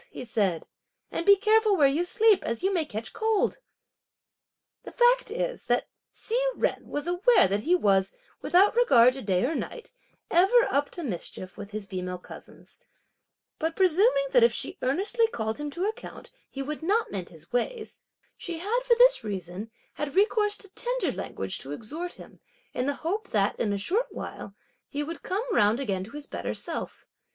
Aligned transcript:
he 0.09 0.25
said, 0.25 0.65
"and 1.11 1.27
be 1.27 1.35
careful 1.35 1.75
where 1.77 1.87
you 1.87 2.03
sleep, 2.03 2.43
as 2.43 2.63
you 2.63 2.73
may 2.73 2.83
catch 2.83 3.13
cold." 3.13 3.59
The 4.81 4.91
fact 4.91 5.29
is 5.29 5.67
that 5.67 5.87
Hsi 6.11 6.35
Jen 6.59 6.87
was 6.87 7.05
aware 7.07 7.47
that 7.47 7.59
he 7.59 7.75
was, 7.75 8.15
without 8.41 8.75
regard 8.75 9.13
to 9.13 9.21
day 9.21 9.45
or 9.45 9.53
night, 9.53 9.91
ever 10.31 10.63
up 10.71 10.89
to 10.97 11.03
mischief 11.03 11.55
with 11.55 11.69
his 11.69 11.85
female 11.85 12.17
cousins; 12.17 12.79
but 13.59 13.75
presuming 13.75 14.25
that 14.31 14.43
if 14.43 14.51
she 14.51 14.79
earnestly 14.81 15.27
called 15.27 15.59
him 15.59 15.69
to 15.69 15.85
account, 15.85 16.31
he 16.49 16.63
would 16.63 16.81
not 16.81 17.11
mend 17.11 17.29
his 17.29 17.53
ways, 17.53 17.99
she 18.35 18.57
had, 18.57 18.79
for 18.83 18.95
this 18.95 19.23
reason, 19.23 19.69
had 19.93 20.15
recourse 20.15 20.57
to 20.57 20.73
tender 20.73 21.11
language 21.11 21.59
to 21.59 21.73
exhort 21.73 22.13
him, 22.13 22.39
in 22.73 22.87
the 22.87 22.95
hope 23.05 23.29
that, 23.29 23.55
in 23.59 23.71
a 23.71 23.77
short 23.77 24.07
while, 24.09 24.55
he 24.89 25.03
would 25.03 25.21
come 25.21 25.43
round 25.53 25.79
again 25.79 26.03
to 26.03 26.09
his 26.13 26.25
better 26.25 26.55
self. 26.55 27.05